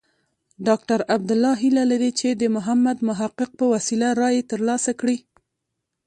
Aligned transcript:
ډاکټر 0.67 0.99
عبدالله 1.15 1.53
هیله 1.63 1.83
لري 1.91 2.11
چې 2.19 2.27
د 2.41 2.43
محمد 2.55 2.97
محقق 3.09 3.49
په 3.59 3.65
وسیله 3.73 4.07
رایې 4.21 4.43
ترلاسه 4.51 4.91
کړي. 4.99 5.17